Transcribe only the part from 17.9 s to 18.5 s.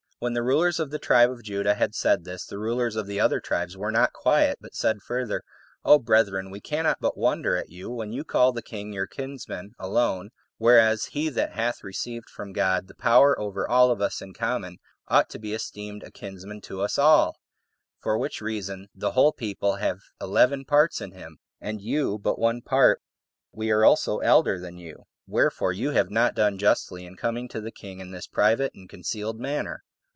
for which